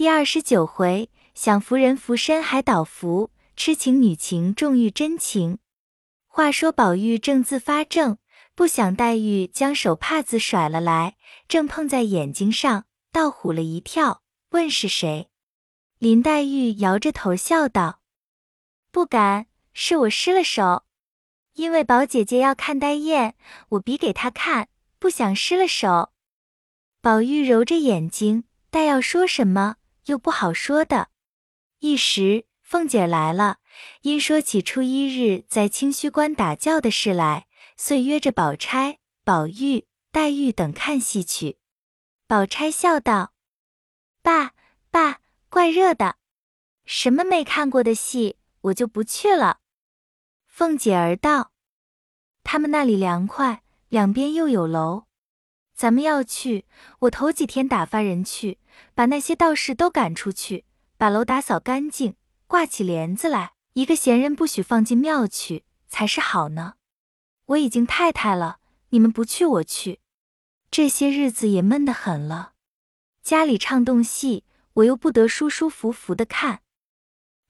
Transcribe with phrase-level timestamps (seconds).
[0.00, 5.58] 第二十九回，享福人福身还倒福，痴情女情重遇真情。
[6.26, 8.16] 话说宝玉正自发怔，
[8.54, 15.28] 不想黛玉将手帕子甩了来，正碰在眼睛上，倒唬了一跳，问是谁。
[15.98, 18.00] 林黛玉摇着头笑道
[18.90, 20.84] ：“不敢，是我失了手。
[21.56, 23.34] 因为宝姐姐要看黛雁，
[23.68, 26.12] 我比给她看，不想失了手。”
[27.02, 29.76] 宝玉揉着眼睛，待要说什么，
[30.10, 31.08] 又不好说的。
[31.78, 33.58] 一时凤姐来了，
[34.02, 37.46] 因说起初一日在清虚观打醮的事来，
[37.76, 41.58] 遂约着宝钗、宝玉、黛玉等看戏去。
[42.26, 43.32] 宝钗笑道
[44.22, 44.52] ：“爸
[44.90, 45.20] 爸。”
[45.50, 46.14] 怪热的，
[46.84, 49.58] 什么没看过的戏，我就不去了。
[50.46, 51.50] 凤姐儿道
[52.44, 55.06] ：“他们那里凉快，两边又有楼，
[55.80, 56.66] 咱们要去，
[56.98, 58.58] 我头几天打发人去，
[58.92, 60.66] 把那些道士都赶出去，
[60.98, 62.16] 把楼打扫干净，
[62.46, 66.74] 挂起帘子来，一个闲人不许放进庙去，才是好呢。
[67.46, 68.58] 我已经太太了，
[68.90, 70.00] 你们不去，我去。
[70.70, 72.52] 这些日子也闷得很了，
[73.22, 74.44] 家里唱动戏。”
[74.74, 76.60] 我又不得舒舒服服的看。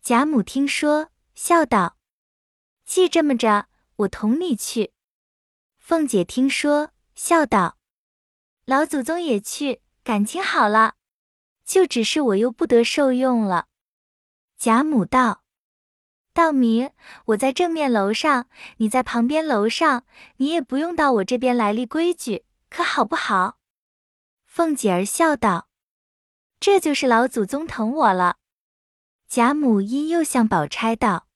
[0.00, 1.96] 贾母听说，笑道
[2.86, 4.92] ：“既这么着，我同你去。”
[5.78, 7.76] 凤姐听说，笑道
[8.70, 10.94] ：“老祖宗也去，感情好了。
[11.64, 13.66] 就只是我又不得受用了。”
[14.56, 15.42] 贾母道
[16.32, 16.92] ：“道明，
[17.24, 20.04] 我在正面楼上，你在旁边楼上，
[20.36, 23.58] 你也不用到我这边来立规矩，可好不好？”
[24.46, 25.68] 凤姐儿笑道。
[26.60, 28.36] 这就是老祖宗疼我了。
[29.26, 31.26] 贾母因又向宝钗道：“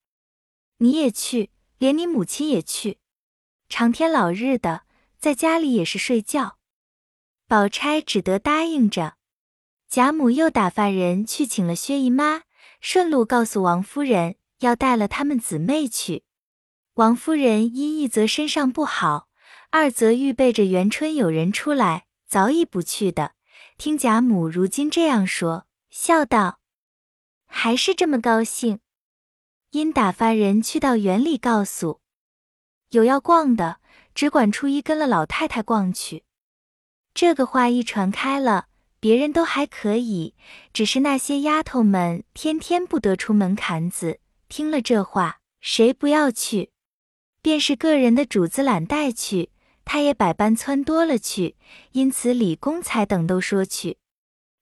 [0.78, 3.00] 你也去，连你母亲也去，
[3.68, 4.84] 长天老日的，
[5.18, 6.58] 在家里也是睡觉。”
[7.54, 9.14] 宝钗只得答应着。
[9.88, 12.42] 贾母又打发人去请了薛姨妈，
[12.80, 16.24] 顺路告诉王夫人要带了她们姊妹去。
[16.94, 19.28] 王夫人因一则身上不好，
[19.70, 23.34] 二则预备着元春有人出来，早已不去的。
[23.78, 26.58] 听贾母如今这样说，笑道
[27.46, 28.80] ：“还是这么高兴。”
[29.70, 32.00] 因打发人去到园里告诉，
[32.90, 33.78] 有要逛的，
[34.12, 36.24] 只管初一跟了老太太逛去。
[37.14, 38.66] 这个话一传开了，
[38.98, 40.34] 别人都还可以，
[40.72, 46.70] 只是那些丫头们天天不得出门槛子，听了这话，谁不要去？
[47.40, 49.50] 便是个人的主子懒带去。
[49.84, 51.56] 他也百般撺多了去，
[51.92, 53.98] 因此李公才等都说去。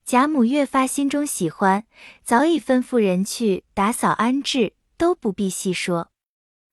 [0.04, 1.86] 贾母越发心中喜欢，
[2.24, 6.10] 早已吩咐人去打扫安置，都不必细说。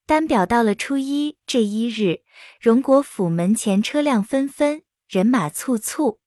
[0.08, 2.24] 单表到了初一这一日，
[2.60, 6.20] 荣国府门前车辆纷纷，人马簇簇。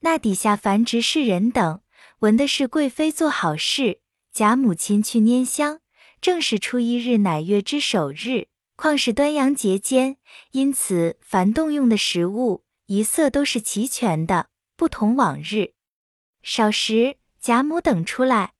[0.00, 1.82] 那底下凡执事人等，
[2.18, 4.00] 闻的是贵妃做好事，
[4.32, 5.78] 贾母亲去拈香，
[6.20, 8.48] 正是初一日乃月之首日。
[8.74, 10.16] 况是端阳节间，
[10.50, 15.74] 因此凡动用的食物一色都是齐全的，不同往日。
[16.42, 18.54] 少时，贾母等出来，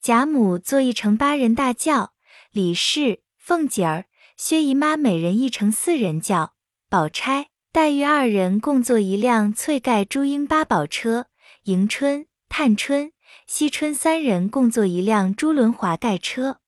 [0.00, 2.14] 贾母坐一乘八人大轿，
[2.50, 4.06] 李氏、凤姐儿、
[4.38, 6.54] 薛姨妈每人一乘四人轿，
[6.88, 11.26] 宝钗、黛玉二人共坐一辆翠盖朱缨八宝车，
[11.64, 13.12] 迎春、探春、
[13.46, 16.60] 惜春三人共坐一辆朱轮华盖车。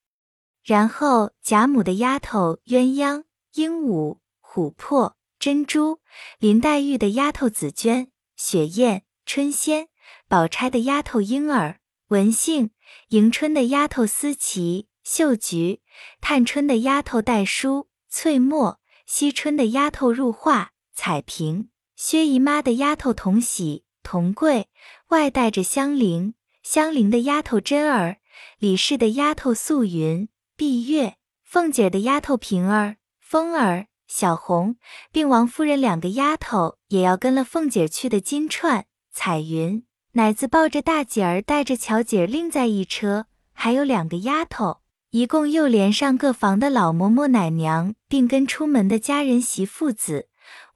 [0.63, 3.23] 然后贾母的丫头鸳鸯、
[3.55, 5.99] 鹦鹉、琥珀、珍珠，
[6.37, 9.87] 林黛玉的丫头紫鹃、雪雁、春仙，
[10.27, 12.69] 宝钗的丫头莺儿、文杏，
[13.07, 15.81] 迎春的丫头思琪、秀菊，
[16.21, 24.67] 探春的丫头黛书、翠墨，惜春的丫头入画、彩萍，薛姨妈的丫头同喜、同贵，
[25.07, 28.17] 外带着香菱，香菱的丫头真儿，
[28.57, 30.27] 李氏的丫头素云。
[30.57, 31.15] 碧月、
[31.45, 34.75] 凤姐的丫头平儿、风儿、小红，
[35.09, 38.83] 并王夫人两个丫头也要跟了凤姐去的金钏、
[39.13, 44.81] 彩云，奶子抱着大姐儿，带着巧姐儿另在一车，还有两个丫头，
[45.11, 50.27] 一共又连上各房的老嬷嬷、奶娘，并跟出门的家人媳妇子，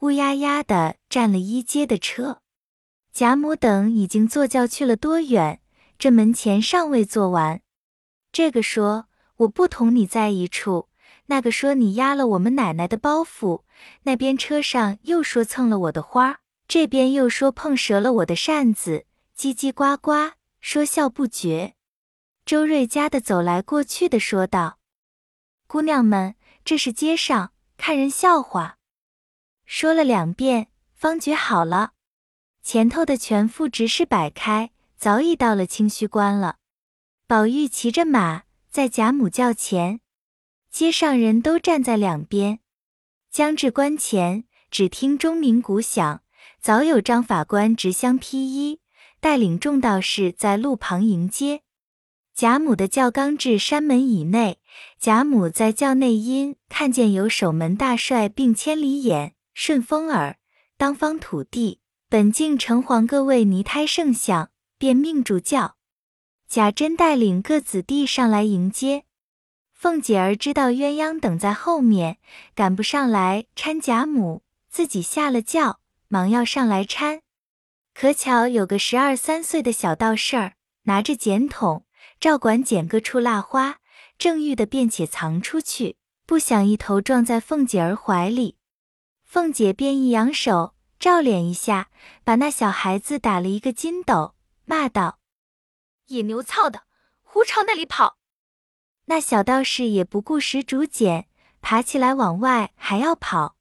[0.03, 2.41] 乌压压的占了一街的车。
[3.13, 5.61] 贾母等已经坐轿去了多远，
[5.97, 7.61] 这门前尚未坐完。
[8.31, 9.07] 这个说。
[9.37, 10.89] 我不同你在一处，
[11.25, 13.63] 那个说你压了我们奶奶的包袱，
[14.03, 21.73] 那边车上又说蹭了我的花，这边又说碰折了我的扇子，叽叽呱呱说笑不绝。
[22.45, 24.77] 周瑞家的走来过去的说道
[25.65, 28.77] ：“姑娘们，这是街上看人笑话。”
[29.65, 31.91] 说了两遍，方觉好了。
[32.61, 36.57] 前头的全副执事摆开，早已到了清虚关了。
[37.27, 39.99] 宝玉骑着马在贾母轿前，
[40.69, 42.59] 街上人都站在两边。
[43.31, 46.21] 将至关前，只听钟鸣鼓响，
[46.61, 48.79] 早有张法官执香披衣，
[49.19, 51.61] 带领众道士在路旁迎接。
[52.35, 54.59] 贾母的轿刚至山门以内，
[54.99, 60.37] 贾母在轿内因看见有守门大帅并千里眼、顺风耳、
[60.77, 61.79] 当方土地、
[62.09, 65.75] 本境城隍各位泥胎圣相，便命住轿。
[66.47, 69.05] 贾珍带领各子弟上来迎接。
[69.71, 72.17] 凤姐儿知道鸳鸯等在后面，
[72.55, 77.21] 赶不上来搀贾母，自己下了轿，忙要上来搀。
[77.93, 80.53] 可巧有个十二三岁的小道士儿，
[80.83, 81.85] 拿着剪筒，
[82.19, 83.79] 照管剪各处蜡花，
[84.17, 88.57] 正欲的便且藏出去，不想一头撞在凤姐儿怀里。
[89.33, 91.89] 凤姐便一扬手，照脸一下，
[92.23, 94.35] 把那小孩子打了一个筋斗，
[94.65, 95.17] 骂道
[96.05, 96.83] ：“野牛操的，
[97.23, 98.19] 胡朝那里跑！”
[99.05, 101.27] 那小道士也不顾石竹简，
[101.61, 103.55] 爬起来往外还要跑。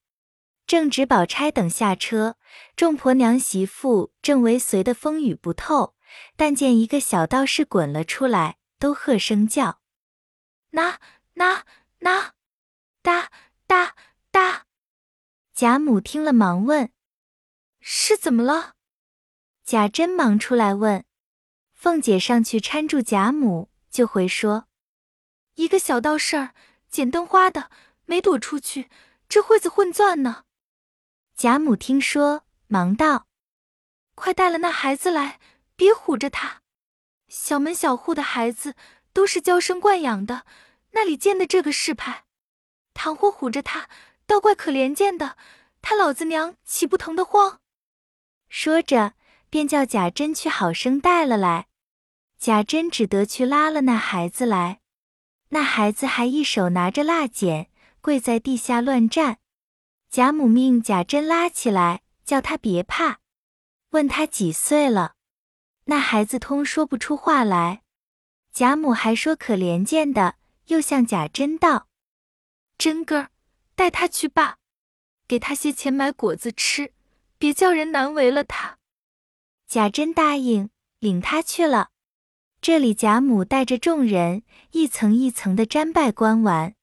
[0.66, 2.36] 正值宝钗等下车，
[2.76, 5.94] 众婆娘媳妇正为随的风雨不透，
[6.36, 9.80] 但见一个小道士滚了出来，都喝声叫
[10.72, 10.98] ：“那
[11.32, 11.64] 那
[12.00, 12.34] 那，
[13.00, 13.30] 哒
[13.66, 13.94] 哒
[14.30, 14.66] 哒！”
[15.54, 16.90] 贾母听了，忙问
[17.78, 18.72] ：“是怎么了？”
[19.64, 21.04] 贾珍忙出来问，
[21.72, 24.66] 凤姐上去搀住贾母，就回说。
[25.54, 26.54] 一个小道士儿
[26.88, 27.70] 捡灯花的，
[28.06, 28.88] 没躲出去，
[29.28, 30.44] 这会子混钻呢。
[31.36, 33.26] 贾母听说，忙道
[34.16, 35.38] ：“快带了那孩子来，
[35.76, 36.62] 别唬着他。
[37.28, 38.74] 小门小户的孩子
[39.12, 40.46] 都是娇生惯养的，
[40.92, 42.24] 那里见的这个世派？
[42.94, 43.88] 倘或唬着他，
[44.26, 45.36] 倒怪可怜见的，
[45.80, 47.60] 他老子娘岂不疼得慌？”
[48.48, 49.14] 说着，
[49.48, 51.68] 便叫贾珍去好生带了来。
[52.38, 54.80] 贾珍只得去拉了那孩子来。
[55.50, 57.70] 那孩子还一手拿着蜡剪，
[58.00, 59.38] 跪在地下乱站。
[60.10, 63.20] 贾母命贾珍拉起来，叫他别怕，
[63.90, 65.14] 问他几岁了。
[65.84, 67.82] 那孩子通说不出话来。
[68.52, 70.36] 贾母还说可怜见的，
[70.66, 71.88] 又向贾珍道
[72.76, 73.30] ：“珍哥儿，
[73.82, 74.58] 带他去吧，
[75.26, 76.92] 给他些钱买果子吃，
[77.36, 78.78] 别叫人难为了他。”
[79.66, 80.70] 贾珍答应，
[81.00, 81.90] 领他去了。
[82.60, 86.76] 这里贾母带着众人一层一层的瞻拜观完，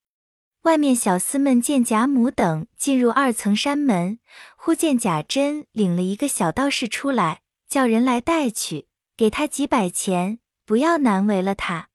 [0.64, 4.20] 外面小厮们见贾母等进入二层山门，
[4.58, 11.88] 忽见贾珍领了一个小道士出来，叫人来带去，给他几百钱，不要难为了他。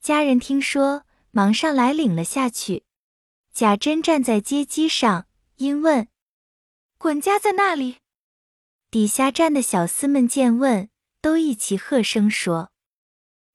[0.00, 2.82] 家人听说，忙上来领了下去。
[3.54, 5.26] 贾珍站在街基上，
[5.56, 6.08] 因问
[6.96, 7.98] ：“管家在那里？”
[8.90, 10.88] 底下站的小厮们见问，
[11.20, 12.72] 都一齐喝声说。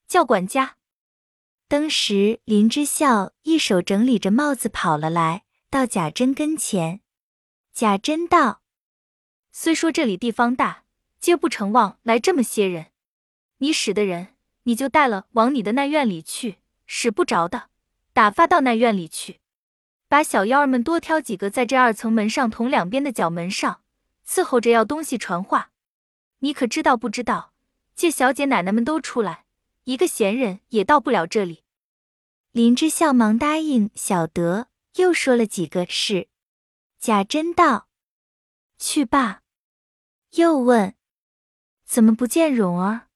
[0.08, 0.78] 叫管家。
[1.68, 7.02] 当时林之孝一手整理着帽子跑了来，到贾珍跟前。
[7.74, 8.62] 贾珍道
[9.52, 10.84] ：“虽说这里地方大，
[11.20, 12.92] 皆不成望来这么些人。
[13.58, 17.70] 你使的人，你就带了往你的那院里去；使不着的，
[18.14, 19.40] 打发到那院里去。
[20.08, 23.82] 把小妖儿们多挑几个，在这二层门上同两边的角门上
[24.28, 25.72] 伺候着，要东西传话。
[26.40, 27.54] 你可知道不知道？
[27.96, 29.46] 借小姐奶奶们都出来。”
[29.86, 31.64] 一个闲人也到不了这里。
[32.52, 34.68] 林之孝忙答应，晓得。
[34.96, 36.28] 又说了几个事。
[37.00, 37.88] 贾珍道
[38.78, 39.44] ：“去罢。”
[40.36, 40.96] 又问
[41.88, 43.08] ：“怎么不见蓉儿？”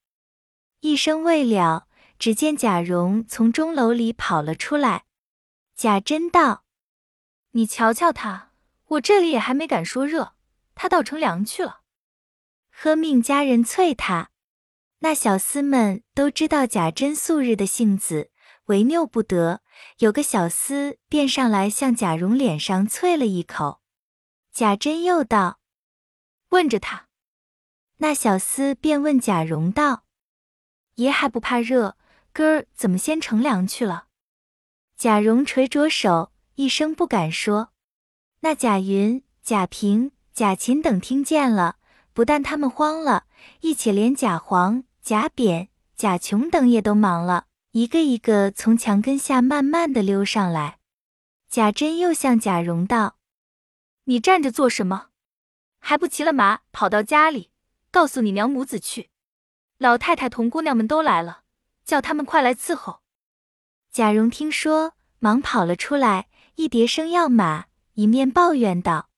[0.79, 5.03] 一声未了，只见贾蓉从钟楼里跑了出来。
[5.75, 6.63] 贾珍道
[7.51, 8.51] ：“你瞧瞧他，
[8.88, 10.34] 我这里也还没敢说热，
[10.75, 11.81] 他倒乘凉去了。”
[12.72, 14.31] 喝命家人催他。
[15.00, 18.31] 那小厮们都知道贾珍素日的性子，
[18.65, 19.62] 为拗不得。
[19.98, 23.81] 有个小厮便上来向贾蓉脸上啐了一口。
[24.53, 25.60] 贾珍又道
[26.50, 27.08] ：“问着他。”
[27.98, 30.05] 那小厮便问贾蓉道
[30.96, 31.98] ：“爷还不怕热，
[32.31, 34.08] 哥儿怎么先乘凉去了？”
[34.96, 37.72] 贾蓉垂着手，一声不敢说。
[38.41, 41.77] 那贾云、贾平、贾琴等听见了，
[42.13, 43.25] 不但他们慌了，
[43.62, 44.84] 一起连贾黄。
[45.01, 50.77] 贾扁、贾琼等也都忙了，一个一个从墙根下慢慢的溜上来。
[51.50, 53.17] 贾珍又向贾蓉道
[54.05, 55.08] ：“你站着做什么？
[55.79, 57.51] 还不骑了马跑到家里，
[57.89, 59.10] 告诉你娘母子去。
[59.79, 61.41] 老太太同姑娘们都来了，
[61.84, 63.01] 叫他们快来伺候。”
[63.91, 69.10] 贾蓉听说，忙跑了出来，一叠声要马，一面抱怨道：“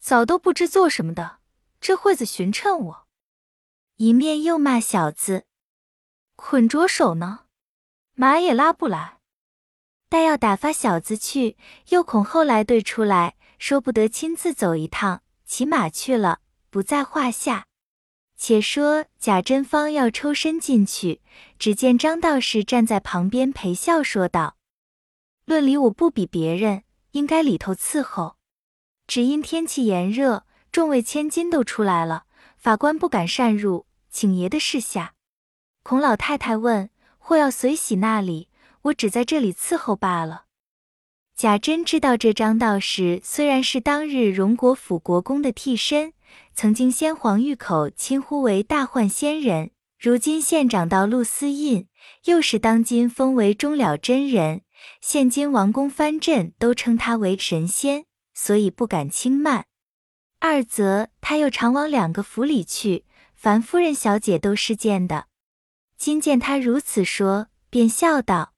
[0.00, 1.38] 早都不知做什么的，
[1.80, 3.06] 这会子寻趁我。”
[3.96, 5.44] 一面又骂小子
[6.36, 7.46] ：“捆着手呢，
[8.14, 9.18] 马也拉不来。”
[10.08, 11.56] 待要打发小子去，
[11.88, 17.66] 又恐后来对出来说不得亲自走一趟，骑马去了，不在话下。
[18.36, 21.20] 且说贾珍芳要抽身进去，
[21.58, 24.56] 只见张道士站在旁边陪笑说道
[25.46, 28.36] ：“论理我不比别人，应该里头伺候。
[29.06, 32.24] 只因天气炎热，众位千金都出来了，
[32.56, 35.14] 法官不敢擅入，请爷的示下。
[35.82, 38.48] 孔老太太问，或要随喜那里，
[38.82, 40.44] 我只在这里伺候罢了。”
[41.36, 46.14] 贾珍知道这张道士虽然是当日荣国府国公的替身。
[46.54, 51.86] 曾经先皇御口亲呼为大幻仙人，如今现长到陆思印，
[52.24, 54.62] 又是当今封为终了真人，
[55.00, 59.66] 现今王公藩镇都称他为神仙，所以不敢轻慢。
[60.38, 65.28] 二则他又常往两个府里去，凡夫人小姐都是见的。
[65.96, 68.52] 今见他如此说，便笑道：“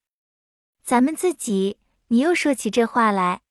[0.82, 1.78] 咱们自己，
[2.08, 3.42] 你又说起这话来，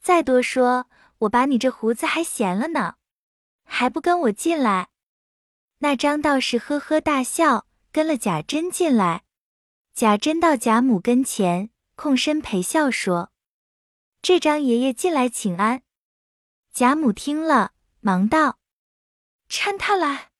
[0.00, 0.86] 再多说，
[1.18, 2.94] 我把你这胡子还嫌了呢。”
[3.68, 4.88] 还不跟我进来？
[5.78, 9.24] 那张道士呵呵大笑，跟了贾珍进来。
[9.92, 13.32] 贾珍到贾母跟前，空身陪笑说
[14.22, 15.82] ：“这张爷爷进来请安。”
[16.70, 18.58] 贾母听了，忙道
[19.48, 20.30] ：“搀他来。”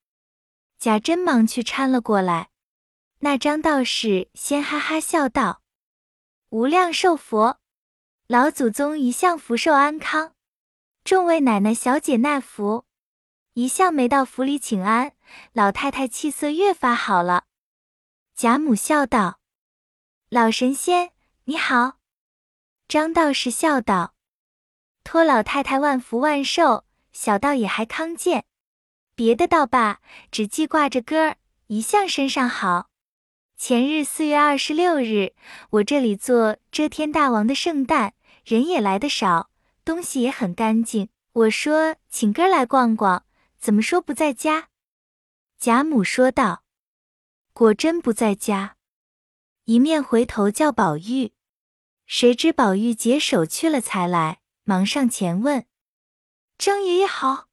[0.78, 2.50] 贾珍忙去搀了过来。
[3.20, 5.62] 那张道士先哈哈笑道
[6.50, 7.58] ：“无量寿佛，
[8.26, 10.34] 老祖宗一向福寿安康，
[11.02, 12.84] 众位奶奶小姐奈福。”
[13.54, 15.16] 一向没到府里请安，
[15.54, 17.46] 老太太气色越发好了。
[18.34, 19.40] 贾母笑道
[20.28, 21.12] ：“老神仙
[21.46, 21.98] 你好。”
[22.88, 24.14] 张道士笑道
[25.04, 28.44] ：“托老太太万福万寿，小道也还康健。
[29.14, 30.00] 别的倒罢，
[30.30, 31.36] 只记挂着歌儿，
[31.68, 32.90] 一向身上好。
[33.56, 35.34] 前日四月二十六日，
[35.70, 39.50] 我这里做遮天大王的圣诞，人也来的少，
[39.84, 41.08] 东西也很干净。
[41.32, 43.24] 我说请哥来逛逛。”
[43.58, 44.68] 怎么说不在家？
[45.58, 46.62] 贾母说道
[47.52, 48.76] ：“果真不在家。”
[49.64, 51.32] 一面回头叫宝玉，
[52.06, 55.66] 谁知宝玉解手去了，才来，忙上前问
[56.56, 57.48] ：“张爷爷好。”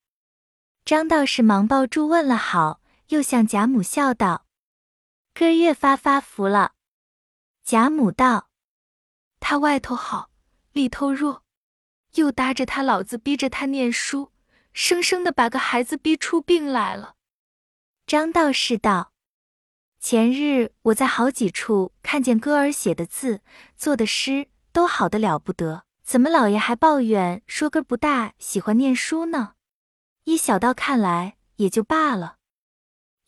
[0.85, 4.45] 张道士忙抱住问了好，又向贾母笑道
[5.33, 6.73] ：“哥越发发福了。”
[7.65, 8.49] 贾母道
[9.39, 10.29] ：“他外头好，
[10.71, 11.43] 里头弱，
[12.15, 14.31] 又搭着他老子逼着他念书。”
[14.73, 17.15] 生生的把个孩子逼出病来了。
[18.07, 19.13] 张道士道
[20.01, 23.41] ：“前日我在好几处看见哥儿写的字、
[23.83, 25.83] 作的诗，都好的了不得。
[26.05, 29.55] 怎么老爷还抱怨说哥不大喜欢念书呢？
[30.23, 32.37] 依小道看来也就罢了。”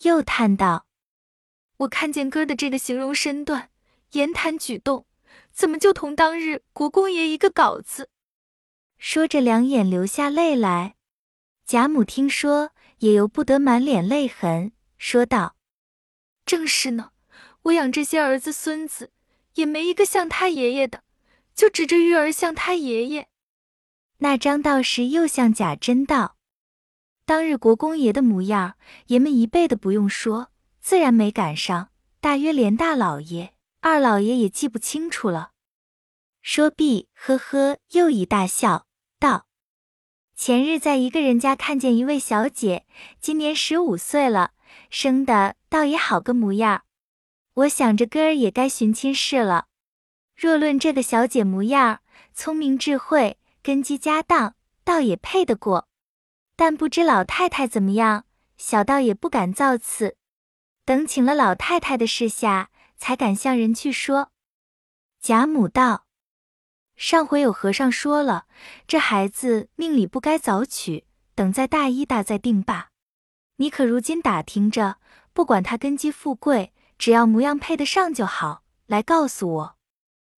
[0.03, 0.85] 又叹道
[1.79, 3.69] ：“我看见哥的这个形容身段、
[4.13, 5.05] 言谈举动，
[5.51, 8.09] 怎么就同当日国公爷一个稿子？”
[8.97, 10.95] 说着，两眼流下泪来。
[11.65, 15.57] 贾母听说，也由不得满脸泪痕，说道
[16.45, 17.11] ：“正是呢，
[17.63, 19.11] 我养这些儿子孙子，
[19.55, 21.03] 也没一个像他爷爷的，
[21.53, 23.27] 就指着玉儿像他爷爷。”
[24.19, 26.37] 那张道士又向贾珍道
[27.25, 31.89] ：“当日国公爷的模样，爷们一辈的不用说，自然没赶上。
[32.21, 35.51] 大约连大老爷、二老爷也记不清楚了。”
[36.41, 38.85] 说毕，呵呵，又一大笑，
[39.19, 39.47] 道。
[40.35, 42.85] 前日在一个人家看见一位小姐，
[43.19, 44.51] 今年十五岁了，
[44.89, 46.83] 生的倒也好个模样。
[47.55, 49.67] 我想着哥儿也该寻亲事了。
[50.35, 52.01] 若论这个小姐模样，
[52.33, 55.87] 聪明智慧，根基家当，倒也配得过。
[56.57, 58.25] 但不知老太太怎么样，
[58.57, 60.17] 小道也不敢造次。
[60.83, 64.31] 等请了老太太的示下，才敢向人去说。
[65.21, 66.05] 贾母道。
[66.97, 68.47] 上回有和尚说了，
[68.85, 72.89] 这孩子命里不该早娶，等在大一大再定罢。
[73.57, 74.97] 你可如今打听着，
[75.33, 79.77] 不管他根基富贵，只要模样配得上就好，来告诉我。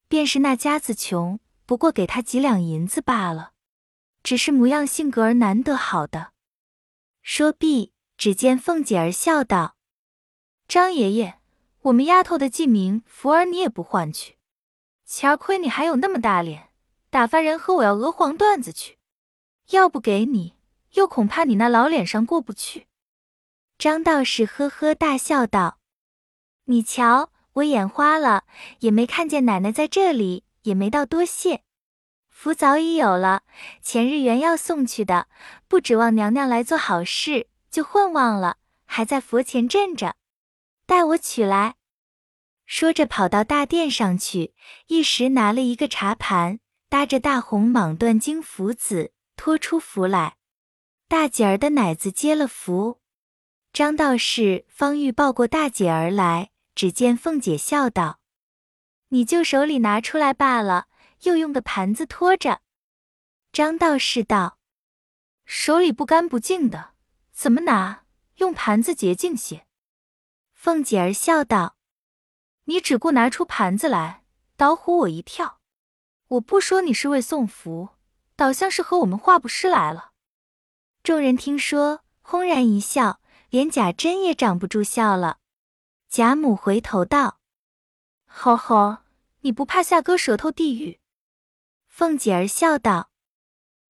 [0.07, 3.51] 便是那家子穷，不过给他几两银子罢了。
[4.23, 6.31] 只是模样性格儿难得好的。
[7.21, 9.75] 说毕，只见凤姐儿笑道
[10.67, 11.39] ：“张爷爷，
[11.83, 14.37] 我们丫头的记名福儿你也不换去。”
[15.05, 16.69] 前儿亏你还有那么大脸，
[17.09, 18.97] 打发人和我要鹅黄缎子去，
[19.69, 20.55] 要不给你，
[20.93, 22.87] 又恐怕你那老脸上过不去。
[23.77, 25.76] 张道士呵呵大笑道
[26.69, 28.43] ：“你瞧，我眼花了，
[28.79, 31.63] 也没看见奶奶在这里，也没道多谢。
[32.29, 33.43] 福早已有了，
[33.81, 35.29] 前日原要送去的，
[35.69, 40.15] 不指望娘娘来做好事，就混忘了，还在佛前镇着，
[40.85, 41.75] 待我取来。
[42.65, 44.53] 说着，跑到大殿上去，
[44.87, 46.59] 一时拿了一个茶盘，
[46.89, 50.35] 搭着大红蟒缎经符子，托出符来。
[51.07, 52.99] 大姐儿的奶子接了符，
[53.71, 58.19] 张道士方欲抱过大姐儿来，只见凤姐笑道
[59.09, 60.87] ：“你就手里拿出来罢了，
[61.23, 62.61] 又用个盘子托着。”
[63.51, 64.59] 张道士道
[65.43, 66.91] ：“手里不干不净的，
[67.31, 68.03] 怎么拿？
[68.35, 69.65] 用盘子洁净些。”
[70.53, 71.77] 凤姐儿笑道
[72.65, 74.23] ：“你只顾拿出盘子来，
[74.55, 75.59] 倒唬我一跳。
[76.27, 77.89] 我不说你是为送福，
[78.35, 80.11] 倒像是和我们画布施来了。”
[81.01, 83.19] 众人听说，轰然一笑，
[83.49, 85.39] 连贾珍也掌不住笑了。
[86.09, 87.39] 贾母回头道
[88.25, 88.97] ：“吼吼，
[89.41, 90.99] 你不怕下割舌头地狱？”
[91.87, 93.11] 凤姐儿笑道：“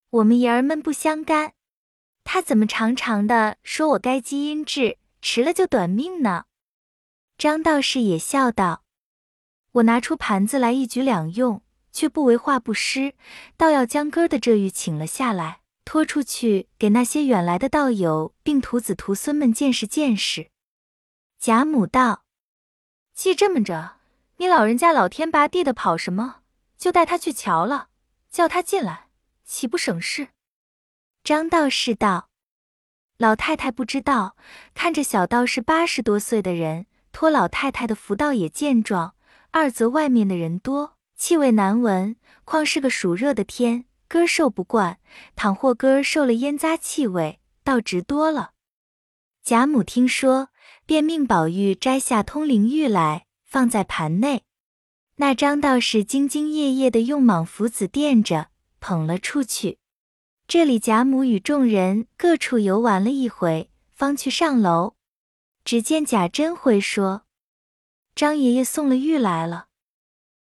[0.09, 1.53] 我们爷儿们不相干，
[2.23, 6.45] 他怎么常常的说我该积阴质，迟了就短命呢？”
[7.37, 8.83] 张道士也笑道
[9.73, 13.13] ：“我拿出盘子来一举两用，却不为画布施，
[13.55, 20.51] 倒要将哥的这玉请了下来。”拖出去给那些远来的道友并徒子徒孙们见识见识。
[21.39, 22.23] 贾母道
[23.13, 23.97] ：“既这么着，
[24.37, 26.37] 你老人家老天拔地的跑什么？
[26.77, 27.89] 就带他去瞧了，
[28.29, 29.07] 叫他进来，
[29.45, 30.29] 岂不省事？”
[31.23, 32.29] 张道士道
[33.17, 34.35] ：“老太太不知道，
[34.73, 39.13] 看着小道士八十多岁的人，托老太太的福倒也健壮；
[39.51, 42.15] 二则外面的人多，气味难闻，
[42.45, 44.99] 况是个暑热的天。”哥受不惯，
[45.35, 48.51] 倘或哥受了烟渣气味，倒值多了。
[49.43, 50.47] 贾母听说，
[50.87, 54.43] 便命宝玉摘下通灵玉来，放在盘内。
[55.17, 59.79] 那张道士兢兢业业的用蟒符子垫着，捧了出去。
[60.47, 64.95] 这里贾母与众人各处游玩了一回，方去上楼。
[65.65, 67.23] 只见贾珍回说
[68.15, 69.67] ：“张爷爷送了玉来了。”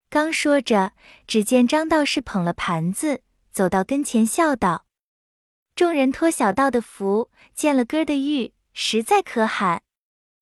[0.10, 0.94] 刚说着，
[1.28, 3.24] 只见张道士捧了盘子。
[3.52, 4.86] 走到跟前，笑道
[5.76, 9.84] ：“众人托小道的福，见了哥的玉，实在可罕，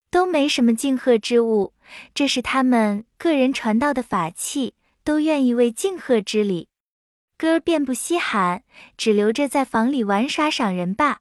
[0.09, 1.73] 都没什么敬贺之物。
[2.13, 6.69] 这是他们个人传道的法器，都愿意为敬贺之礼。
[7.37, 8.63] 哥便不稀罕，
[8.97, 11.19] 只留着在房里玩耍赏人罢。”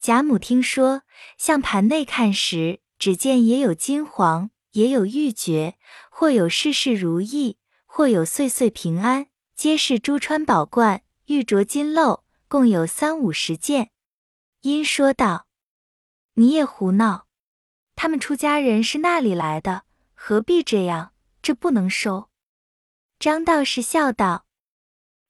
[0.00, 1.02] 贾母听说，
[1.36, 5.74] 向盘内看时，只见也有金黄，也有玉珏，
[6.10, 9.26] 或有事事如意，或有岁岁平安。
[9.56, 13.90] 皆是珠穿宝冠，玉镯金镂，共有三五十件。
[14.60, 15.46] 因说道
[16.34, 17.25] ：“你也胡闹！
[17.96, 19.82] 他们出家人是那里来的？
[20.14, 21.12] 何必这样？
[21.42, 22.28] 这不能收。”
[23.18, 24.46] 张道士笑道：“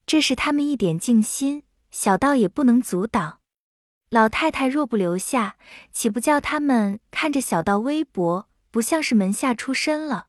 [0.04, 3.40] 这是他们一点静心，小道也不能阻挡。
[4.10, 5.56] 老太太若不留下，
[5.92, 10.26] 岂不叫他们看着小道微薄，不像是门下出身了？”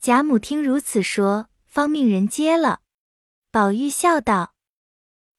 [0.00, 2.80] 贾母听如此说，方命人接了。
[3.50, 4.54] 宝玉笑道：“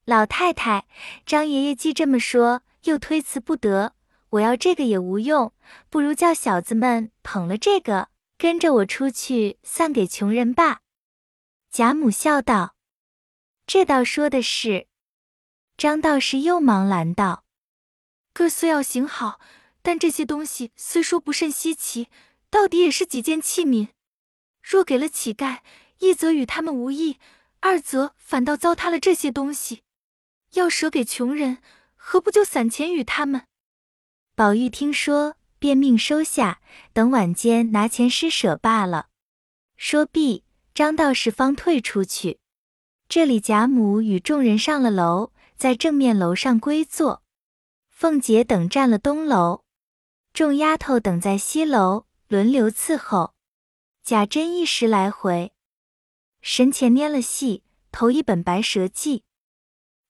[0.04, 0.86] 老太太，
[1.24, 3.94] 张爷爷既这么说，又推辞不得。
[4.30, 5.52] 我要这个也无用，
[5.88, 10.80] 不如叫小子们捧了这个，跟着我出去散给穷人吧。”
[11.70, 12.74] 贾母笑道
[13.66, 14.88] ：“这倒说的是。”
[15.78, 17.44] 张道士又忙拦道
[18.34, 19.40] ：“哥虽要行好，
[19.82, 22.08] 但这些东西虽说不甚稀奇，
[22.50, 23.88] 到底也是几件器皿。
[24.62, 25.60] 若给了乞丐，
[25.98, 27.18] 一则与他们无益。”
[27.62, 29.82] 二则反倒糟蹋了这些东西，
[30.54, 31.58] 要舍给穷人，
[31.94, 33.46] 何不就散钱与他们？
[34.40, 36.62] 宝玉听说，便命收下，
[36.94, 39.08] 等晚间拿钱施舍罢了。
[39.76, 42.38] 说毕，张道士方退出去。
[43.06, 47.22] 这里贾母与众人上了楼，在正面楼上归坐。
[47.90, 49.64] 凤姐等占了东楼，
[50.32, 53.34] 众丫头等在西楼，轮流伺候。
[54.02, 55.52] 贾珍一时来回。
[56.40, 59.18] 神前拈了戏，头一本《白蛇记》。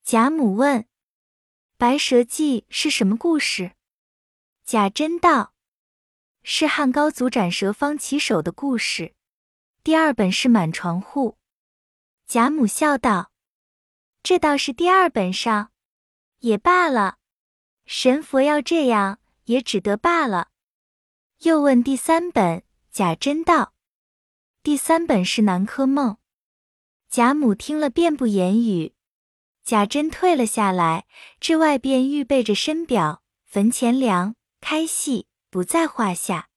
[0.04, 0.82] 贾母问
[1.76, 3.72] ：“《白蛇记》是什么故事？”
[4.70, 5.52] 贾珍道
[6.44, 9.16] ：“是汉高祖斩蛇方起手的故事。”
[9.82, 11.30] 第二本是《满床户》。
[12.24, 13.32] 贾母笑道
[14.22, 15.72] ：“这倒是第二本上，
[16.38, 17.18] 也罢了。
[17.84, 20.50] 神佛要这样，也只得罢了。”
[21.42, 23.72] 又问第三本，贾珍道
[24.62, 26.12] ：“第三本是《南柯梦》。”
[27.10, 28.94] 贾母听了，便不言语。
[29.64, 31.08] 贾珍退了下来，
[31.40, 36.48] 至外边预备着深表、坟前凉，开戏不在话下。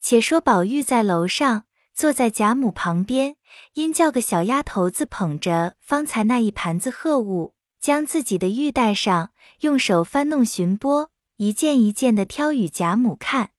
[0.00, 3.36] 且说宝玉在楼上，坐在贾母旁边，
[3.74, 13.50] 因叫个小丫头子捧着方才那一盘子贺物，将自己的玉带上，用手翻弄寻拨，一件一件的挑与贾母看。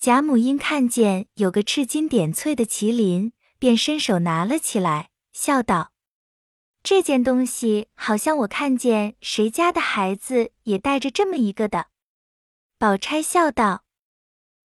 [0.00, 5.90] 贾母因看见有个赤金点翠的麒麟，便伸手拿了起来，笑道
[6.82, 11.86] ：“这件东西好像我看见谁家的孩子也带着这么一个的。”
[12.80, 13.84] 宝钗笑道：“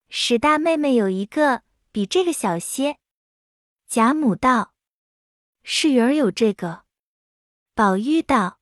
[0.08, 2.98] 史大妹妹有一个比这个小些。”
[3.88, 4.72] 贾母道
[5.64, 6.84] ：“是云儿有这个。”
[7.74, 8.60] 宝玉道：“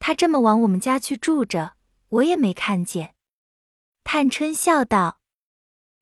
[0.00, 1.76] 他这么往我们家去住着，
[2.08, 3.14] 我也没看见。”
[4.02, 5.20] 探春笑道。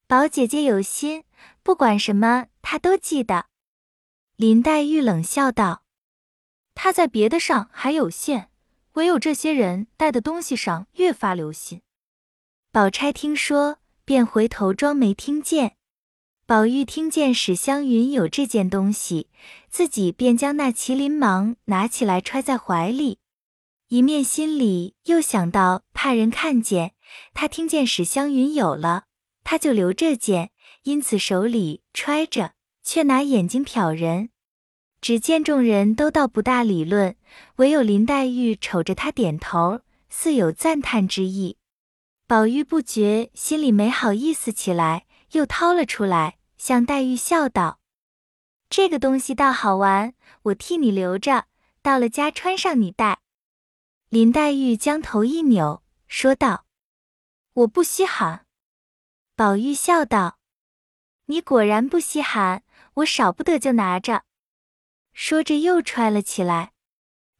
[0.06, 1.24] 宝姐姐有心，
[1.64, 3.46] 不管什么她都记得。
[4.36, 5.82] 林黛玉冷笑道
[6.76, 8.50] ：“她在别的上还有限，
[8.92, 11.82] 唯有这些人带的东西上越发留心。”
[12.74, 15.76] 宝钗听说，便回头装没听见。
[16.46, 19.28] 宝玉听见史湘云有这件东西，
[19.68, 23.18] 自己便将那麒麟芒拿起来揣在怀里，
[23.88, 26.94] 一面心里又想到怕人看见，
[27.34, 29.04] 他听见史湘云有了。
[29.44, 30.50] 他就留这件，
[30.84, 34.30] 因此手里揣着，却拿眼睛瞟人。
[35.02, 37.16] 只见众人都倒不大理论，
[37.56, 41.58] 唯有林黛玉瞅着他点头，似有赞叹之意。
[42.32, 47.78] 宝玉不觉心里没好意思起来，又掏了出来，向黛玉笑道
[48.70, 50.14] ：“这个东西倒好玩，
[50.44, 51.44] 我替你留着，
[51.82, 53.20] 到了家穿上你戴。”
[54.08, 56.64] 林黛玉将头一扭，说道
[57.52, 58.46] ：“我不稀罕。”
[59.36, 60.38] 宝玉笑道
[61.28, 62.62] ：“你果然不稀罕，
[62.94, 64.22] 我少不得就拿着。”
[65.12, 66.72] 说着又揣了起来。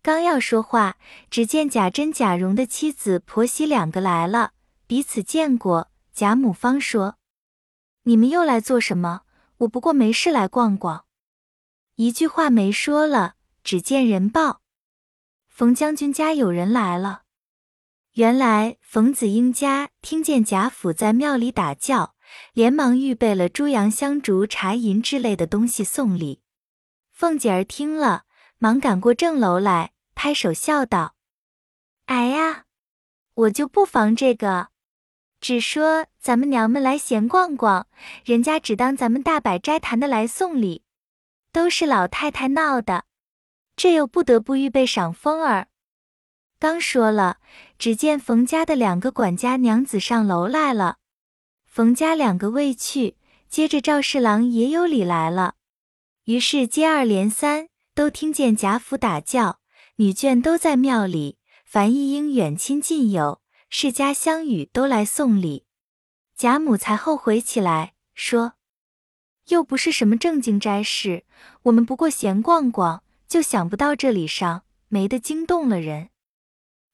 [0.02, 0.98] 刚要说话，
[1.31, 4.52] 只见贾珍、贾蓉的妻子、婆媳两个来了，
[4.92, 5.90] 彼此见过。
[6.12, 7.16] 贾母方说
[8.05, 9.22] ：“你们又来做什么？
[9.61, 11.07] 我不过没事来逛逛。”
[11.96, 14.61] 一句话没说了，只见人报
[15.48, 17.22] ：“冯将军家有人来了。”
[18.16, 22.14] 原来冯子英家听见贾府在庙里打叫，
[22.52, 26.42] 连忙预备了猪羊香烛茶银之类的东西送礼。
[27.11, 28.24] 凤姐儿听了，
[28.59, 31.14] 忙赶过正楼来，拍手笑道
[32.05, 32.66] ：“哎呀，
[33.33, 34.68] 我就不妨这个，
[35.42, 37.88] 只说咱们娘们来闲逛逛，
[38.24, 40.85] 人家只当咱们大摆斋坛的来送礼，
[41.52, 43.07] 都是老太太闹的，
[43.74, 45.66] 这又不得不预备赏风儿。”
[46.61, 47.38] 刚说了，
[47.76, 50.98] 只见冯家的两个管家娘子上楼来了。
[51.66, 53.16] 冯家两个未去，
[53.48, 55.57] 接着赵侍郎也有礼来了。
[56.26, 59.59] 于是接二连三，都听见贾府打叫，
[59.96, 63.41] 女眷都在庙里，凡一应远亲近友、
[63.74, 65.64] 世家乡与都来送礼。
[66.37, 68.52] 贾母才后悔起来，说
[69.48, 71.24] ：“又不是什么正经斋事，
[71.62, 76.11] 我们不过闲逛逛，就想不到这里上，没得惊动了人。”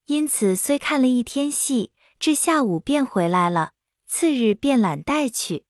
[0.06, 3.72] 因此，虽看了一天戏，至下午便回来了。
[4.06, 5.64] 次日便揽带去。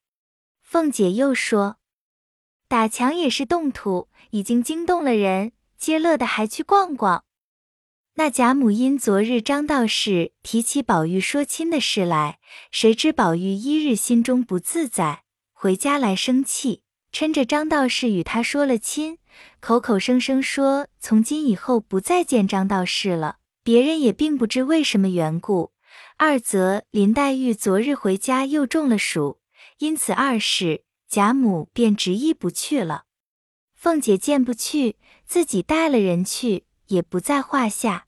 [0.60, 1.78] 凤姐又说
[2.68, 7.24] ：“打墙也是动土，已经惊动了人，皆乐的还去逛逛。”
[8.18, 12.40] 那贾母因昨日张道士提起宝玉说亲的事来，
[12.72, 19.18] 谁知宝玉一日心中不自在，回家来生气，趁着张道士与他说了亲，
[19.60, 23.36] 口口声声说从今以后不再见张道士了。
[23.62, 25.70] 别人也并不知为什么缘故。
[26.16, 29.38] 二则林黛玉昨日回家又中了暑，
[29.78, 33.04] 因此二事贾母便执意不去了。
[33.76, 38.06] 凤姐见不去，自己带了人去，也不在话下。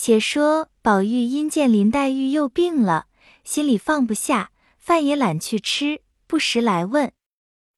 [0.00, 3.08] 且说宝玉因见林黛玉又病了，
[3.42, 7.12] 心里放不下，饭也懒去吃，不时来问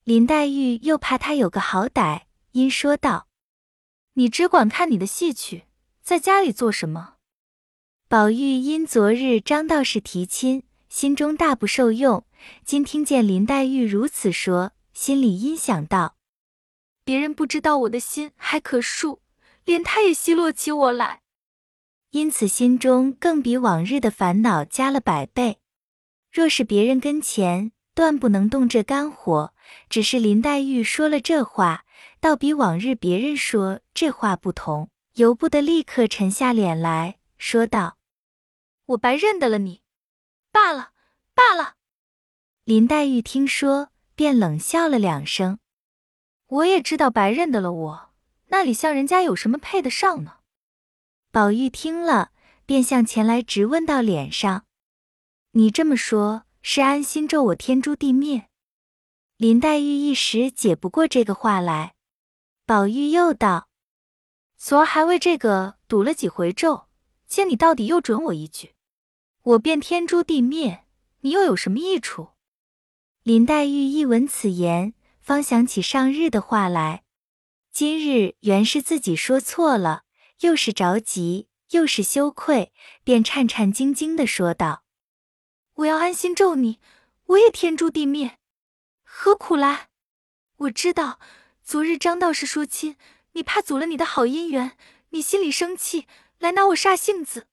[0.04, 3.26] 林黛玉，又怕他有个好歹，因说道
[4.14, 5.64] ：“你只管看你的戏去。”
[6.04, 7.14] 在家里做什么？
[8.06, 12.26] 宝玉因昨日张道士提亲，心中大不受用。
[12.64, 16.16] 今听见林黛玉如此说，心里因想道：
[17.02, 19.20] 别人不知道我的心还可恕，
[19.64, 21.19] 连他也奚落起我来。
[22.10, 25.58] 因此心中更比往日的烦恼加了百倍。
[26.30, 29.52] 若是别人跟前，断不能动这肝火。
[29.88, 31.84] 只是林黛玉说了这话，
[32.18, 34.90] 倒比往日别人说这话不同。
[35.14, 37.98] 由不得立刻沉下脸来说道
[38.86, 39.82] ：“我白认得了你，
[40.50, 40.90] 罢了
[41.34, 41.74] 罢了。”
[42.64, 45.58] 林黛玉听说，便冷笑了两声。
[46.46, 48.10] 我也知道白认得了我，
[48.48, 50.38] 那里像人家有什么配得上呢？
[51.32, 52.32] 宝玉听了，
[52.66, 54.66] 便向前来直问到脸上
[55.52, 58.48] ：“你这么说，是安心咒我天诛地灭？”
[59.38, 61.94] 林黛玉一时解不过这个话来。
[62.66, 63.68] 宝玉又道。
[64.56, 66.88] 昨儿还为这个赌了几回咒，
[67.28, 68.74] 今你到底又准我一句，
[69.42, 70.84] 我便天诛地灭，
[71.20, 72.30] 你又有什么益处？
[73.22, 77.04] 林黛玉一闻此言，方想起上日的话来。
[77.72, 80.02] 今日原是自己说错了，
[80.40, 82.72] 又是着急，又是羞愧，
[83.04, 84.84] 便颤颤兢兢的说道
[85.76, 86.78] ：“我要安心咒你，
[87.26, 88.38] 我也天诛地灭，
[89.02, 89.88] 何苦来？
[90.56, 91.20] 我知道
[91.62, 92.96] 昨日张道士说亲，
[93.32, 94.76] 你怕阻了你的好姻缘，
[95.10, 96.06] 你心里生气，
[96.38, 97.46] 来拿我煞性子。”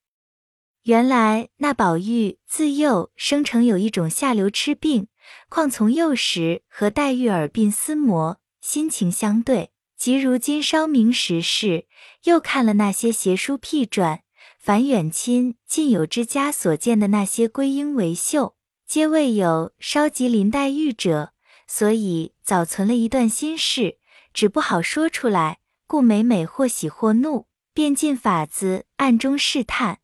[0.83, 5.09] 原来那宝玉自幼生成有一种下流痴病，
[5.49, 11.87] 况从幼时和黛玉耳鬓厮磨，心情相对，即如今稍明时事，
[12.27, 14.21] 又看了那些邪书僻传，
[14.59, 21.31] 凡远亲近友之家所见的那些归英为秀，皆未有稍及林黛玉者，
[21.67, 23.99] 所以早存了一段心事，
[24.33, 29.99] 只不好说出来，故每每或喜或怒，便尽法子暗中试探。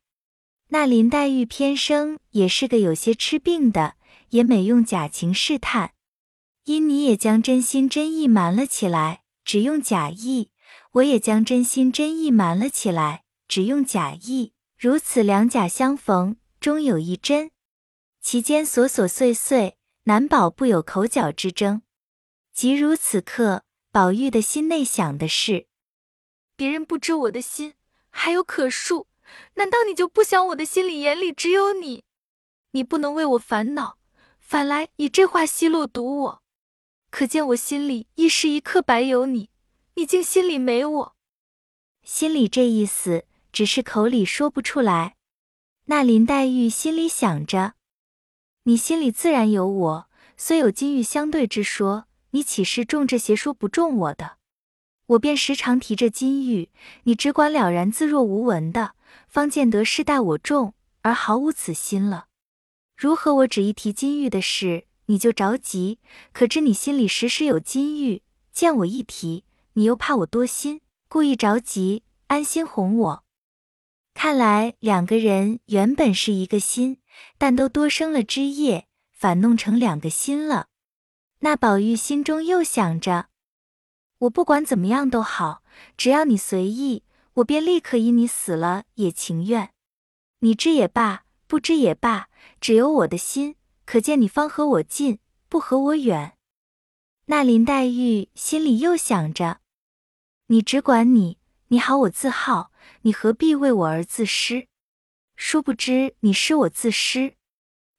[0.68, 3.96] 那林黛玉偏生也是个有些痴病的，
[4.30, 5.92] 也每用假情试探。
[6.64, 10.48] 因你也将真心真意瞒了起来，只用假意；
[10.94, 14.52] 我也将真心真意瞒了起来，只用假意。
[14.78, 17.50] 如此两假相逢，终有一真。
[18.20, 21.82] 其间琐琐碎碎，难保不有口角之争。
[22.52, 25.66] 即如此刻，宝玉的心内想的是：
[26.54, 27.74] 别人不知我的心，
[28.10, 29.06] 还有可恕。
[29.54, 32.04] 难道你就不想我的心里眼里只有你？
[32.70, 33.98] 你不能为我烦恼，
[34.38, 36.42] 反来以这话奚落毒我？
[37.10, 39.50] 可见我心里一时一刻白有你，
[39.94, 41.16] 你竟心里没我。
[42.02, 45.16] 心里这意思，只是口里说不出来。
[45.86, 47.74] 那林黛玉心里想着，
[48.64, 54.38] 你心里自然有我，虽有金玉相对之说，你岂是中这邪说不中我的？
[55.06, 56.70] 我便时常提着金玉，
[57.04, 58.94] 你只管了然自若无闻的。
[59.28, 62.26] 方见得是待我重，而毫无此心了。
[62.96, 65.98] 如何我只一提金玉的事，你就着急？
[66.32, 73.24] 可知你心里时时有金玉，见我一提，你又怕我多心，故意着急，安心哄我。
[74.14, 77.00] 看来两个人原本是一个心，
[77.38, 80.68] 但都多生了枝叶，反弄成两个心了。
[81.40, 83.26] 那宝玉心中又想着，
[84.18, 85.62] 我不管怎么样都好，
[85.96, 87.02] 只要你随意。
[87.34, 89.72] 我便立刻因你死了也情愿，
[90.38, 92.28] 你知也罢，不知也罢，
[92.60, 96.38] 只有我的心，可见你方和我近，不和我远。
[97.24, 99.58] 那林黛玉心里又想着，
[100.48, 104.66] 你只管你，你好我自好，你何必为我而自失？
[105.36, 107.36] 殊不知你失我自失，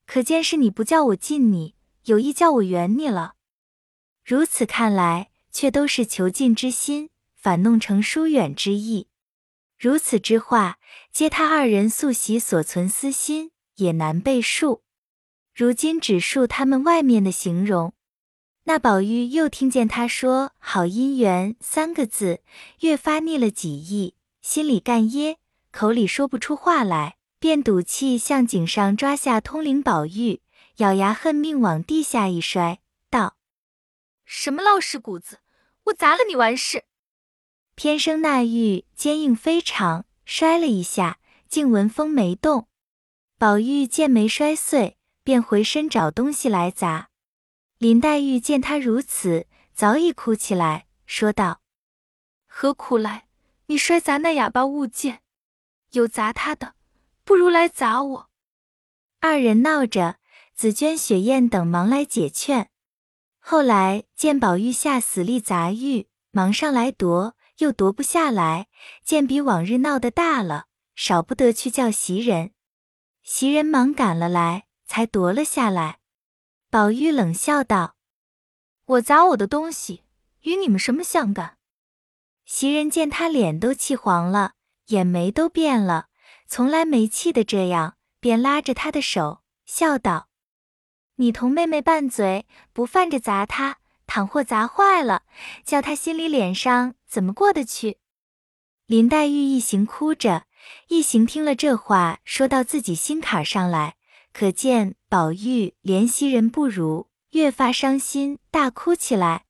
[0.06, 3.34] 可见是你不叫我近你，有意叫我远你了。
[4.24, 9.08] 如此看来，却都是求近之心，反弄成疏远之意。
[9.80, 10.78] 如此之话，
[11.12, 14.84] 皆他二人素习所存私心，也难背述。
[15.56, 17.95] 如今只述他们外面的形容。
[18.68, 22.42] 那宝玉又听见他说“好姻缘”三个字，
[22.80, 25.38] 越发腻了几意，心里干噎，
[25.72, 30.42] 口里说不出话来，便赌气向井上抓下通灵宝玉，
[30.78, 32.80] 咬牙恨命往地下一摔，
[33.12, 33.38] 道
[34.26, 35.38] ：“什么闹事谷子，
[35.84, 36.86] 我砸了你完事！”
[37.76, 42.68] 偏生那玉坚硬非常，摔了一下，竟闻风没动。
[43.38, 47.10] 宝玉见没摔碎，便回身找东西来砸。
[47.78, 51.62] 林黛玉见他如此，早已哭起来，说道
[52.48, 53.28] ：“何苦来？
[53.66, 55.22] 你摔砸那哑巴物件，
[55.92, 56.76] 有砸他的，
[57.24, 58.30] 不如来砸我。”
[59.20, 60.18] 二人闹着，
[60.54, 62.70] 紫鹃、雪雁等忙来解劝。
[63.40, 67.36] 后来见宝玉下死力砸玉，忙上来夺。
[67.60, 68.68] 又夺不下来，
[69.06, 72.52] 见比往日闹得大了，少不得去叫袭人。
[73.24, 76.00] 袭人忙赶了来，才夺了下来。
[76.76, 77.96] 宝玉冷笑道
[78.84, 80.04] ：“我砸我的东西，
[80.42, 81.58] 与你们什么相干？”
[82.44, 84.56] 袭人见他脸都气黄了，
[84.88, 86.08] 眼眉都变了，
[86.50, 90.28] 从来没气的这样，便拉着他的手，笑道
[91.16, 95.24] ：“你同妹妹拌嘴，不犯着砸他。”倘或砸坏了，
[95.64, 98.00] 叫他心里脸上怎么过得去？
[98.86, 100.46] 林黛玉一行哭着，
[100.90, 103.95] 一行听了这话，说到自己心坎上来，
[104.38, 109.46] 可见宝玉怜惜人不如，越发伤心，大哭起来。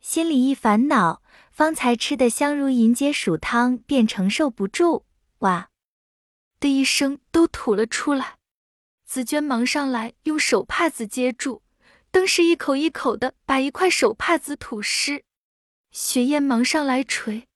[0.00, 5.06] 心里一烦恼，方才吃的香如银解暑汤，便承受不住，
[5.40, 5.70] 哇
[6.60, 8.36] 的一声都吐了出来。
[9.04, 11.64] 紫鹃忙上来，用手帕子接住。
[12.12, 15.24] 登时一口一口的把一块手帕子吐湿，
[15.90, 17.48] 雪雁忙上来捶。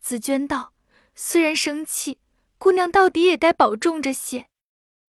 [0.00, 0.72] 紫鹃道
[1.14, 2.16] ：“虽然生气，
[2.56, 4.46] 姑娘到底也该保重着些。”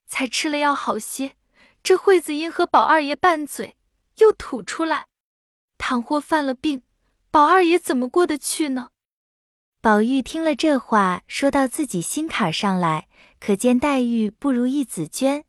[0.09, 1.35] 才吃了药好些。
[1.81, 3.77] 这惠子因和宝二爷拌嘴，
[4.17, 5.05] 又吐出来。
[5.77, 6.81] 倘或犯了病，
[7.31, 8.89] 宝二爷怎么过得去呢？
[9.79, 13.07] 宝玉听了这话，说到自己心坎上来，
[13.39, 15.45] 可见黛玉不如意紫娟。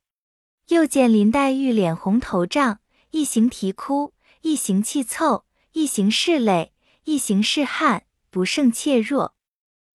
[0.69, 2.79] 又见林黛玉脸红头胀，
[3.11, 9.35] 一行啼哭，一行气凑，一行拭泪，一行拭汗，不胜怯弱。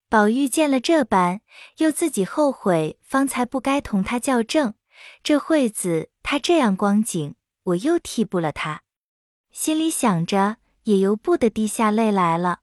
[0.08, 1.42] 宝玉见了这般，
[1.78, 4.76] 又自己后悔，方才不该同他较正。
[5.24, 8.84] 这惠子他这样光景，我又替不了他。
[9.52, 12.60] 心里想着，也由不得滴下泪来了。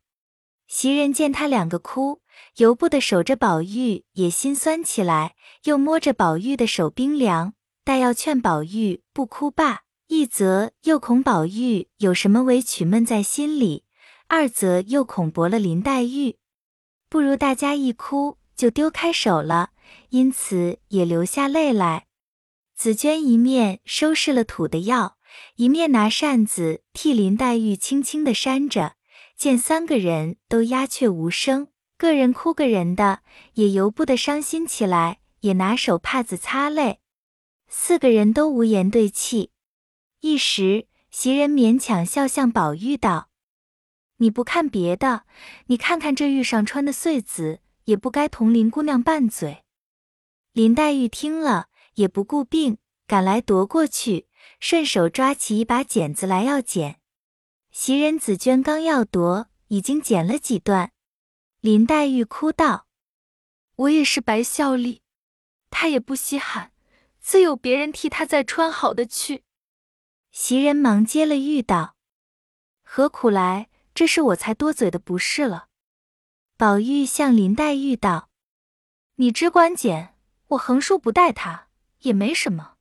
[0.69, 2.23] 袭人见他两个哭，
[2.57, 13.85] 由不得守着宝玉，也心酸起来，又摸着宝玉的手冰凉，待要劝宝玉不哭罢，一则又恐宝玉有什么委屈闷在心里，
[14.29, 16.37] 二则又恐驳了林黛玉，
[17.13, 19.73] 不如大家一哭就丢开手了，
[20.09, 22.07] 因此也流下泪来。
[22.75, 25.19] 紫娟一面收拾了土的药，
[25.57, 28.95] 一面拿扇子替林黛玉轻轻的扇着。
[29.37, 33.21] 见三个人都鸦雀无声，个人哭个人的，
[33.53, 37.01] 也由不得伤心起来，也拿手帕子擦泪。
[37.69, 39.51] 四个人都无言对泣。
[40.21, 43.29] 一时，袭人勉强笑向宝玉道
[44.23, 45.25] ：“你不看别的，
[45.67, 49.65] 你看看这玉上穿的穗子，也不该同林姑娘拌嘴。”
[50.55, 51.69] 林黛玉听了。
[51.97, 54.27] 也不顾病，赶来夺过去，
[54.59, 57.01] 顺手抓起一把剪子来要剪。
[57.71, 60.93] 袭人、紫娟刚要夺，已经剪了几段。
[61.61, 62.87] 林黛玉哭道
[63.77, 65.03] ：“我也是白效力，
[65.69, 66.73] 她也不稀罕，
[67.21, 69.45] 自有别人替她再穿好的去。”
[70.33, 71.97] 袭人忙接了玉道
[72.83, 73.69] ：“何苦来？
[73.95, 75.69] 这是我才多嘴的不是了。”
[76.57, 78.31] 宝玉向林黛玉道
[79.17, 80.15] ：“你只管捡，
[80.49, 81.69] 我横竖不带她。”
[82.03, 82.73] 也没什么，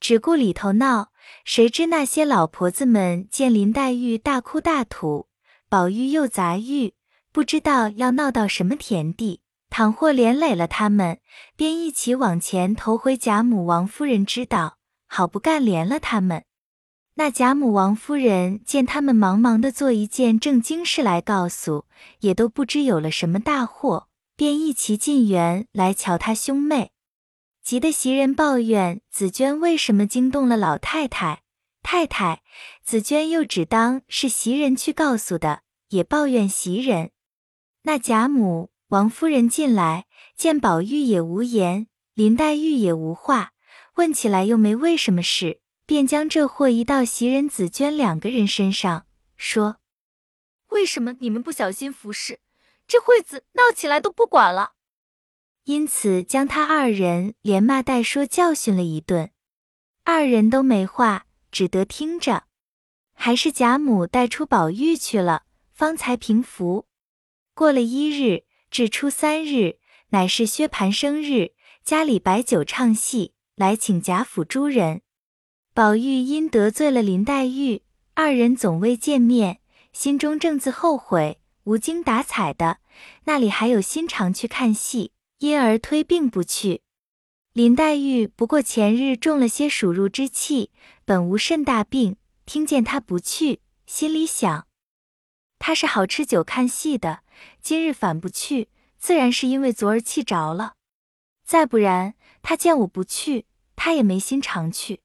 [0.00, 1.12] 只顾里头闹。
[1.44, 5.28] 谁知那些老婆子们见林黛玉大哭大吐，
[5.68, 6.94] 宝玉又砸玉，
[7.30, 9.42] 不知道要闹到什么田地。
[9.70, 11.20] 倘或连累了他们，
[11.54, 16.44] 便一起往前投回贾母、王夫人知道，好不干连了他们。
[17.16, 21.84] 那贾母、王夫人见他们忙忙的做一件正经事来告诉，
[22.20, 26.90] 也都不知有了什么大祸，便一齐进园来瞧他兄妹。
[27.62, 31.42] 急得袭人抱怨紫娟为什么惊动了老太太、
[31.82, 32.42] 太太，
[32.82, 37.12] 紫娟又只当是袭人去告诉的，也抱怨袭人。
[37.84, 43.52] 那贾母、王夫人进来，见宝玉也无言，林黛玉也无话，
[43.94, 49.76] 问起来又没为什么事，便将这货移到袭人、紫娟两个人身上，说
[50.68, 52.40] ：“为什么你们不小心服侍，
[52.86, 54.72] 这惠子闹起来都不管了？”
[55.64, 59.30] 因此将他二人连骂带说教训了一顿，
[60.04, 62.44] 二人都没话，只得听着。
[63.14, 66.86] 还是贾母带出宝玉去了，方才平服。
[67.54, 71.52] 过了一日，至初三日，乃是薛蟠生日，
[71.84, 75.02] 家里摆酒唱戏，来请贾府诸人。
[75.76, 77.82] 宝玉因得罪了林黛玉，
[78.14, 79.58] 二人总未见面，
[79.92, 82.78] 心中正自后悔，无精打采的，
[83.24, 85.10] 那里还有心肠去看戏？
[85.38, 86.82] 因而推病不去。
[87.52, 90.70] 林黛玉不过前日中了些暑入之气，
[91.04, 92.18] 本无甚大病。
[92.46, 94.68] 听见他不去，心里想，
[95.58, 97.24] 他是好吃酒看戏的，
[97.60, 100.74] 今日反不去，自然是因为昨儿气着了。
[101.44, 105.00] 再不然，他见我不去，他也没心常去。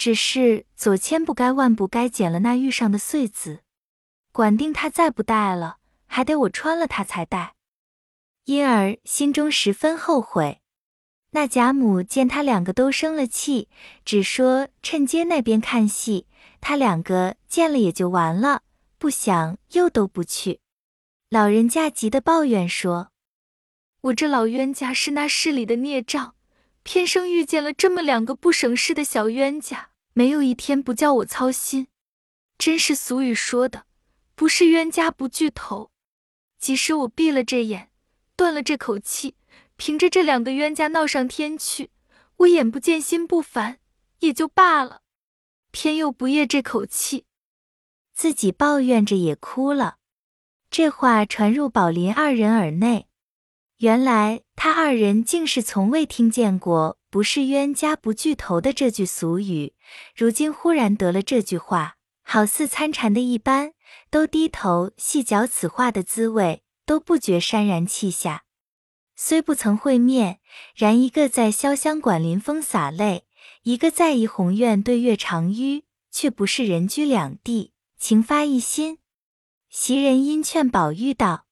[0.00, 3.60] 只是左千不该万不该捡了那玉上的穗子，
[4.32, 7.54] 管定他再不戴了，还得我穿了他才戴。
[8.46, 10.62] 因而心中十分后悔。
[11.32, 13.68] 那贾母见他两个都生了气，
[14.02, 16.26] 只说趁街那边看戏，
[16.62, 18.62] 他两个见了也就完了。
[18.96, 20.60] 不想又都不去。
[21.28, 23.10] 老人家急得抱怨说
[24.00, 26.34] ：“我这老冤家是那市里的孽障，
[26.84, 31.88] 偏生遇见了这么两个不省事的小冤家，没有一天不叫我操心。
[32.58, 33.86] 真是俗语说的，
[34.34, 35.90] 不是冤家不聚头。
[36.58, 37.88] 即使我闭了这眼。”
[38.40, 39.36] 断了这口气，
[39.76, 41.90] 凭着这两个冤家闹上天去，
[42.36, 43.80] 我眼不见心不烦
[44.20, 45.02] 也就罢了，
[45.70, 47.26] 偏又不咽这口气，
[48.14, 49.98] 自己抱怨着也哭了。
[50.70, 53.08] 这话传入宝林二人耳内，
[53.76, 59.72] 原来他二人竟是从未听见过“不是冤家不聚头”的这句俗语，
[60.14, 63.72] 如今忽然得了这句话，好似参禅的一般，
[64.10, 66.62] 都低头细嚼此话的滋味。
[66.84, 68.44] 都不觉潸然泣下，
[69.16, 70.40] 虽不曾会面，
[70.76, 73.24] 然一个在潇湘馆临风洒泪，
[73.62, 78.98] 一个在怡红院对月长吁，却不是人居两地，情发一心。
[79.70, 81.46] 袭人因劝宝玉道：“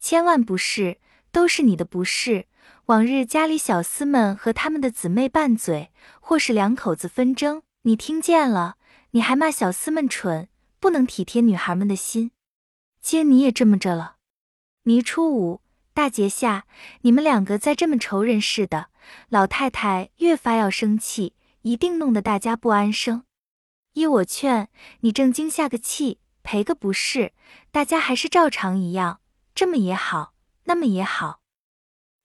[0.00, 1.00] 千万不是，
[1.34, 2.46] 都是你的不是。
[2.86, 8.76] 往日家里小厮们和他们的姊妹拌嘴，或是两口子纷争，你听见了，
[9.10, 12.30] 你还骂小厮们蠢，不能体贴女孩们的心。
[13.00, 14.16] 今你也这么着了。
[14.84, 15.60] 你初五
[15.92, 16.66] 大节下，
[17.00, 18.86] 你们两个再这么仇人似的，
[19.28, 23.24] 老太太越发要生气，一定弄得大家不安生。
[23.94, 24.68] 依我劝，
[25.00, 27.32] 你正经下个气。”赔个不是，
[27.70, 29.20] 大家还是照常一样，
[29.54, 30.33] 这么也好，
[30.64, 31.40] 那么也好。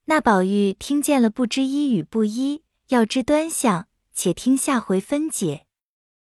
[0.05, 5.67] 那宝玉听见了，不知一与不一，要知端详，且听下回分解。